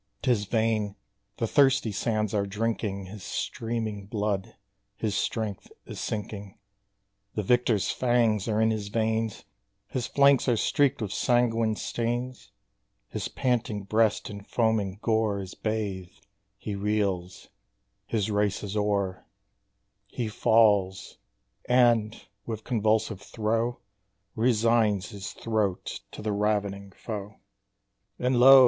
[0.23, 0.95] 'Tis vain;
[1.37, 4.55] the thirsty sands are drinking His streaming blood
[4.97, 6.57] his strength is sinking;
[7.35, 9.43] The victor's fangs are in his veins
[9.89, 12.49] His flanks are streaked with sanguine stains
[13.09, 16.25] His panting breast in foam and gore Is bathed
[16.57, 17.49] he reels
[18.07, 19.27] his race is o'er:
[20.07, 21.19] He falls
[21.69, 23.77] and, with convulsive throe,
[24.33, 27.35] Resigns his throat to the ravening foe!
[28.17, 28.59] And lo!